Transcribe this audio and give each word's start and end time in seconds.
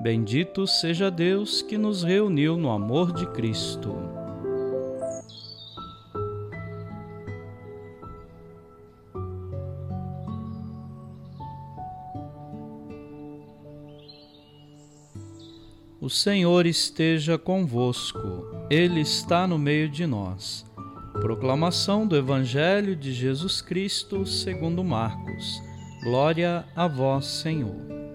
Bendito 0.00 0.66
seja 0.66 1.10
Deus 1.10 1.62
que 1.62 1.78
nos 1.78 2.02
reuniu 2.02 2.56
no 2.56 2.70
amor 2.70 3.12
de 3.12 3.26
Cristo. 3.26 3.96
O 15.98 16.10
Senhor 16.10 16.66
esteja 16.66 17.36
convosco, 17.36 18.46
Ele 18.70 19.00
está 19.00 19.44
no 19.44 19.58
meio 19.58 19.88
de 19.88 20.06
nós. 20.06 20.64
Proclamação 21.14 22.06
do 22.06 22.14
Evangelho 22.14 22.94
de 22.94 23.12
Jesus 23.12 23.60
Cristo 23.62 24.24
segundo 24.26 24.84
Marcos. 24.84 25.60
Glória 26.04 26.64
a 26.76 26.86
vós, 26.86 27.24
Senhor. 27.24 28.05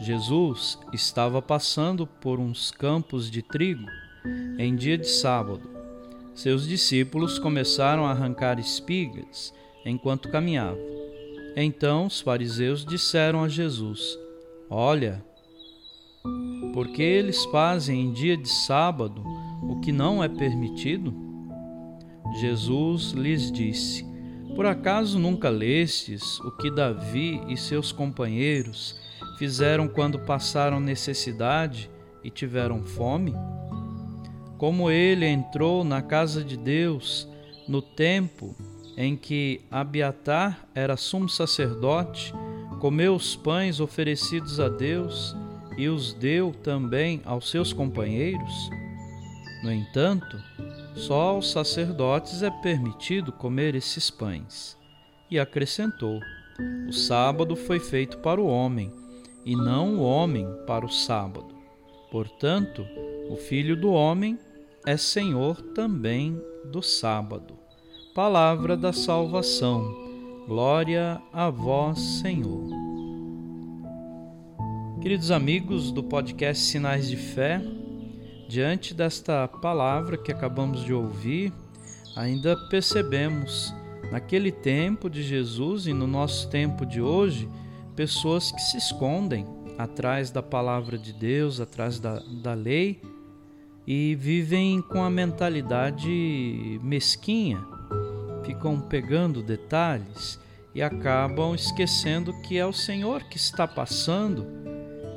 Jesus 0.00 0.78
estava 0.92 1.40
passando 1.40 2.06
por 2.06 2.38
uns 2.38 2.70
campos 2.70 3.30
de 3.30 3.42
trigo 3.42 3.86
em 4.58 4.76
dia 4.76 4.98
de 4.98 5.08
sábado. 5.08 5.62
Seus 6.34 6.68
discípulos 6.68 7.38
começaram 7.38 8.04
a 8.04 8.10
arrancar 8.10 8.58
espigas 8.58 9.54
enquanto 9.84 10.28
caminhavam. 10.28 10.78
Então 11.56 12.06
os 12.06 12.20
fariseus 12.20 12.84
disseram 12.84 13.42
a 13.42 13.48
Jesus: 13.48 14.18
Olha, 14.68 15.24
porque 16.74 17.02
eles 17.02 17.46
fazem 17.46 18.02
em 18.02 18.12
dia 18.12 18.36
de 18.36 18.48
sábado 18.48 19.24
o 19.62 19.80
que 19.80 19.92
não 19.92 20.22
é 20.22 20.28
permitido? 20.28 21.14
Jesus 22.38 23.12
lhes 23.12 23.50
disse: 23.50 24.04
Por 24.54 24.66
acaso 24.66 25.18
nunca 25.18 25.48
lestes 25.48 26.38
o 26.40 26.50
que 26.50 26.70
Davi 26.70 27.40
e 27.48 27.56
seus 27.56 27.92
companheiros 27.92 29.05
fizeram 29.36 29.86
quando 29.86 30.18
passaram 30.18 30.80
necessidade 30.80 31.90
e 32.24 32.30
tiveram 32.30 32.82
fome? 32.82 33.34
Como 34.58 34.90
ele 34.90 35.26
entrou 35.26 35.84
na 35.84 36.00
casa 36.00 36.42
de 36.42 36.56
Deus 36.56 37.28
no 37.68 37.82
tempo 37.82 38.56
em 38.96 39.16
que 39.16 39.60
Abiatar 39.70 40.66
era 40.74 40.96
sumo 40.96 41.28
sacerdote, 41.28 42.32
comeu 42.80 43.14
os 43.14 43.36
pães 43.36 43.80
oferecidos 43.80 44.58
a 44.58 44.68
Deus 44.68 45.36
e 45.76 45.88
os 45.88 46.14
deu 46.14 46.52
também 46.52 47.20
aos 47.24 47.50
seus 47.50 47.72
companheiros? 47.72 48.70
No 49.62 49.70
entanto, 49.70 50.40
só 50.94 51.30
aos 51.30 51.50
sacerdotes 51.50 52.42
é 52.42 52.50
permitido 52.50 53.30
comer 53.30 53.74
esses 53.74 54.10
pães. 54.10 54.76
E 55.30 55.38
acrescentou: 55.38 56.20
O 56.88 56.92
sábado 56.92 57.54
foi 57.56 57.78
feito 57.78 58.18
para 58.18 58.40
o 58.40 58.46
homem 58.46 58.90
e 59.46 59.54
não 59.54 59.94
o 59.94 60.02
homem 60.02 60.44
para 60.66 60.84
o 60.84 60.90
sábado. 60.90 61.54
Portanto, 62.10 62.84
o 63.30 63.36
Filho 63.36 63.80
do 63.80 63.92
Homem 63.92 64.36
é 64.84 64.96
Senhor 64.96 65.62
também 65.72 66.36
do 66.72 66.82
sábado. 66.82 67.54
Palavra 68.12 68.76
da 68.76 68.92
salvação. 68.92 69.94
Glória 70.48 71.22
a 71.32 71.48
vós, 71.48 72.00
Senhor. 72.20 72.68
Queridos 75.00 75.30
amigos 75.30 75.92
do 75.92 76.02
podcast 76.02 76.64
Sinais 76.64 77.08
de 77.08 77.16
Fé, 77.16 77.62
diante 78.48 78.92
desta 78.92 79.46
palavra 79.46 80.16
que 80.16 80.32
acabamos 80.32 80.84
de 80.84 80.92
ouvir, 80.92 81.52
ainda 82.16 82.56
percebemos 82.68 83.72
naquele 84.10 84.50
tempo 84.50 85.08
de 85.08 85.22
Jesus 85.22 85.86
e 85.86 85.92
no 85.92 86.06
nosso 86.08 86.48
tempo 86.48 86.84
de 86.84 87.00
hoje 87.00 87.48
pessoas 87.96 88.52
que 88.52 88.60
se 88.60 88.76
escondem 88.76 89.46
atrás 89.78 90.30
da 90.30 90.42
palavra 90.42 90.98
de 90.98 91.12
Deus, 91.12 91.60
atrás 91.60 91.98
da, 91.98 92.22
da 92.42 92.52
lei 92.52 93.00
e 93.86 94.14
vivem 94.16 94.82
com 94.82 95.02
a 95.02 95.08
mentalidade 95.08 96.78
mesquinha, 96.82 97.64
ficam 98.44 98.80
pegando 98.80 99.42
detalhes 99.42 100.38
e 100.74 100.82
acabam 100.82 101.54
esquecendo 101.54 102.38
que 102.42 102.58
é 102.58 102.66
o 102.66 102.72
Senhor 102.72 103.24
que 103.24 103.36
está 103.36 103.66
passando 103.66 104.46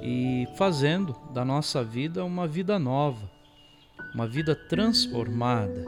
e 0.02 0.48
fazendo 0.56 1.16
da 1.34 1.44
nossa 1.44 1.84
vida 1.84 2.24
uma 2.24 2.48
vida 2.48 2.80
nova, 2.80 3.30
uma 4.14 4.26
vida 4.26 4.56
transformada. 4.56 5.84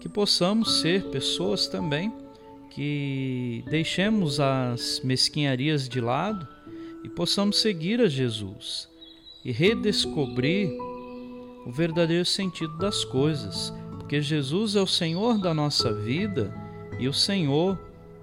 Que 0.00 0.08
possamos 0.08 0.80
ser 0.80 1.04
pessoas 1.10 1.68
também 1.68 2.12
que 2.74 3.64
deixemos 3.68 4.40
as 4.40 5.00
mesquinharias 5.04 5.88
de 5.88 6.00
lado 6.00 6.46
e 7.04 7.08
possamos 7.08 7.60
seguir 7.60 8.00
a 8.00 8.08
Jesus 8.08 8.88
e 9.44 9.52
redescobrir 9.52 10.70
o 11.66 11.70
verdadeiro 11.70 12.24
sentido 12.24 12.76
das 12.78 13.04
coisas, 13.04 13.72
porque 13.98 14.20
Jesus 14.20 14.74
é 14.74 14.80
o 14.80 14.86
Senhor 14.86 15.38
da 15.38 15.52
nossa 15.52 15.92
vida 15.92 16.52
e 16.98 17.08
o 17.08 17.12
Senhor 17.12 17.78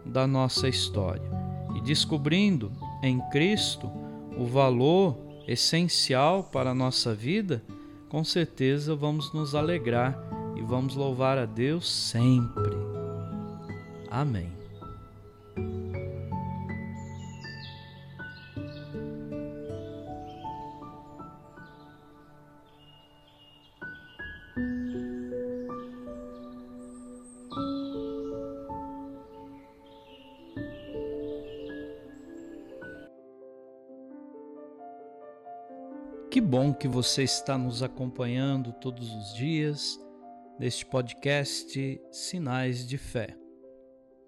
da 0.05 0.25
nossa 0.25 0.67
história. 0.67 1.29
E 1.75 1.81
descobrindo 1.81 2.71
em 3.03 3.19
Cristo 3.29 3.89
o 4.37 4.45
valor 4.45 5.17
essencial 5.47 6.43
para 6.43 6.71
a 6.71 6.75
nossa 6.75 7.13
vida, 7.13 7.63
com 8.07 8.23
certeza 8.23 8.95
vamos 8.95 9.31
nos 9.33 9.53
alegrar 9.53 10.17
e 10.55 10.61
vamos 10.61 10.95
louvar 10.95 11.37
a 11.37 11.45
Deus 11.45 11.89
sempre. 11.89 12.88
Amém. 14.09 14.51
Que 36.31 36.39
bom 36.39 36.73
que 36.73 36.87
você 36.87 37.23
está 37.23 37.57
nos 37.57 37.83
acompanhando 37.83 38.71
todos 38.73 39.13
os 39.13 39.33
dias 39.35 39.99
neste 40.59 40.85
podcast 40.85 42.01
Sinais 42.11 42.87
de 42.87 42.97
Fé. 42.97 43.48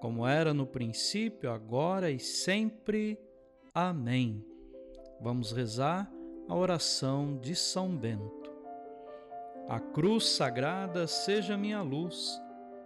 como 0.00 0.26
era 0.26 0.52
no 0.52 0.66
princípio, 0.66 1.50
agora 1.50 2.10
e 2.10 2.18
sempre. 2.18 3.18
Amém. 3.72 4.44
Vamos 5.20 5.52
rezar 5.52 6.10
a 6.48 6.54
oração 6.54 7.38
de 7.38 7.54
São 7.54 7.96
Bento. 7.96 8.52
A 9.68 9.80
cruz 9.80 10.26
sagrada 10.26 11.06
seja 11.06 11.56
minha 11.56 11.80
luz, 11.82 12.40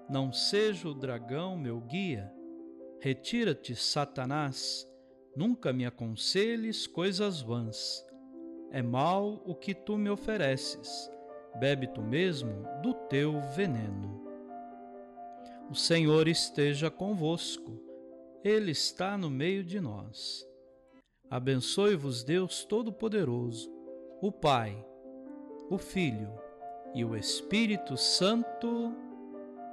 Não 0.09 0.33
seja 0.33 0.89
o 0.89 0.95
dragão 0.95 1.59
meu 1.59 1.81
guia. 1.81 2.33
Retira-te, 3.01 3.77
Satanás, 3.77 4.91
nunca 5.37 5.71
me 5.71 5.85
aconselhes 5.85 6.87
coisas 6.87 7.43
vãs. 7.43 8.03
É 8.71 8.81
mal 8.81 9.43
o 9.45 9.55
que 9.55 9.75
tu 9.75 9.99
me 9.99 10.09
ofereces, 10.09 11.11
bebe 11.59 11.87
tu 11.89 12.01
mesmo 12.01 12.65
do 12.83 12.95
teu 12.95 13.41
veneno. 13.55 14.28
O 15.71 15.75
Senhor 15.75 16.27
esteja 16.29 16.91
convosco, 16.91 17.79
Ele 18.43 18.71
está 18.71 19.19
no 19.19 19.29
meio 19.29 19.63
de 19.63 19.81
nós. 19.81 20.47
Abençoe-vos, 21.31 22.25
Deus 22.25 22.65
Todo-Poderoso, 22.65 23.71
o 24.23 24.33
Pai, 24.33 24.83
o 25.69 25.77
Filho 25.77 26.33
e 26.95 27.05
o 27.05 27.15
Espírito 27.15 27.99
Santo. 27.99 28.95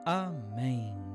Amém. 0.06 1.14